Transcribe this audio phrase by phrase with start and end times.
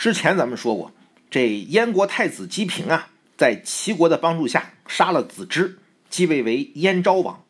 [0.00, 0.92] 之前咱们说过，
[1.30, 7.44] 这燕国太子姬平啊，在齐国的帮助下杀了子之，继位为燕昭王。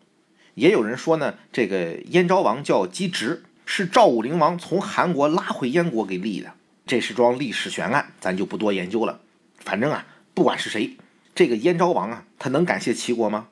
[0.55, 6.53] 也有人说呢，这个燕昭王叫姬直，是赵武灵王从韩国拉回燕国给立的。
[6.89, 9.21] 这是桩历史悬案，咱就不多研究了。
[9.59, 10.05] 反正啊，
[10.35, 10.97] 不管是谁，
[11.37, 13.47] 这个燕昭王啊，他能感谢齐国吗？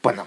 [0.00, 0.24] 不能，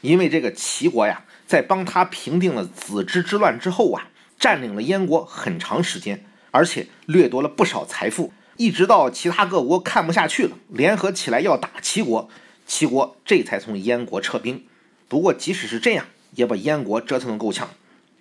[0.00, 6.24] 因为这个齐国呀，在帮他平定了子之之乱之后啊，占领了燕国很长时间。
[6.52, 12.30] 而且掠夺了不少财富，一直到其他各国看不下去了，联合起来要打齐国，
[12.66, 14.64] 齐国这才从燕国撤兵。
[15.08, 17.70] 不过即使是这样，也把燕国折腾得够呛。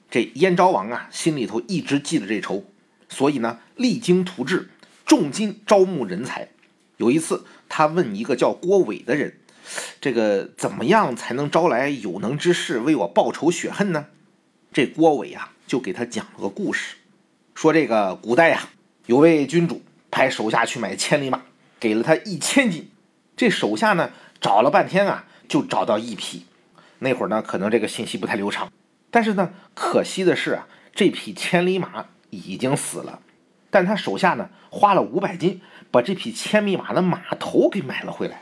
[0.10, 2.66] 这燕昭王啊，心里头一直记着这仇，
[3.08, 4.70] 所以呢，励精图治，
[5.06, 6.50] 重金招募人才。
[6.98, 9.38] 有一次，他问一个叫郭伟的人
[10.00, 14.08] ：“这个怎么样才能招来有能之士为我报仇雪恨呢？”
[14.72, 16.96] 这郭伟啊，就给他讲了个故事。
[17.54, 18.70] 说这个古代呀，
[19.06, 21.42] 有位君主派手下去买千里马，
[21.80, 22.90] 给了他一千斤。
[23.36, 26.46] 这手下呢找了半天啊，就找到一匹。
[27.00, 28.72] 那会儿呢，可能这个信息不太流畅。
[29.10, 33.20] 但是呢，可惜的是啊，这匹千里马已经死了。
[33.70, 38.42] 但他手下呢花了五百金，把这匹千里马的马头给买了回来。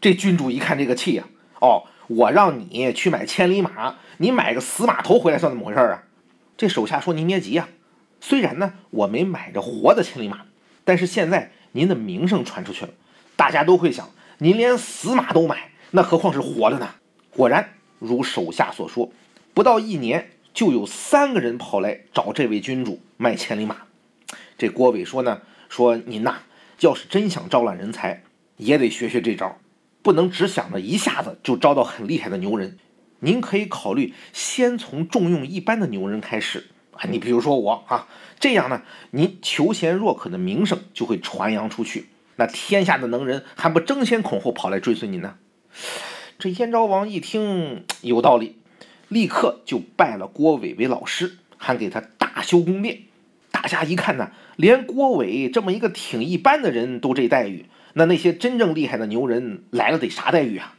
[0.00, 1.24] 这君主一看这个气呀，
[1.60, 6.02] 哦，我让你去买千里马，你买个死马头回来算怎么回事啊？
[6.56, 7.68] 这手下说：“您别急呀。”
[8.26, 10.46] 虽然呢，我没买着活的千里马，
[10.82, 12.90] 但是现在您的名声传出去了，
[13.36, 14.08] 大家都会想，
[14.38, 16.94] 您连死马都买，那何况是活的呢？
[17.28, 19.12] 果然如手下所说，
[19.52, 23.76] 不到一年就有三个人跑来找这位君主卖千里马。
[24.56, 26.36] 这郭伟说呢，说您呐，
[26.80, 28.22] 要是真想招揽人才，
[28.56, 29.58] 也得学学这招，
[30.00, 32.78] 不能只想着一下子就招到很厉害的牛人。
[33.20, 36.68] 您可以考虑先从重用一般的牛人开始。
[37.08, 38.08] 你比如说我啊，
[38.40, 42.06] 这样呢，您求贤若渴的名声就会传扬出去，
[42.36, 45.36] 那天下的能人还不争先恐后跑来追随您呢？
[46.38, 48.56] 这燕昭王一听有道理，
[49.08, 53.00] 立刻就拜了郭伟为老师，还给他大修宫殿。
[53.50, 60.74] 大家一看呢，连郭伟这么一个挺一般的人都这待遇，那那些真正厉害的牛人来了得啥待遇啊？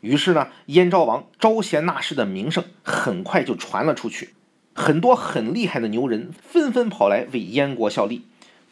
[0.00, 4.30] 于是呢，燕昭王招贤纳士的名声很快就传了出去。
[4.78, 8.22] 很多很厉害的牛人纷纷跑来为燕国效力，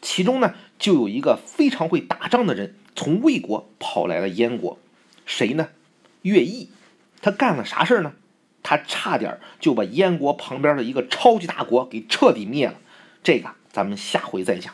[0.01, 4.79] 其中呢，就有一个非常会打仗的人从魏国跑来了燕国，
[5.25, 5.67] 谁呢？
[6.21, 6.69] 乐毅，
[7.21, 8.13] 他干了啥事儿呢？
[8.63, 12.75] 他差点就把燕国旁边的一个超级大国给彻底灭了，
[13.21, 14.73] 这个咱们下回再讲。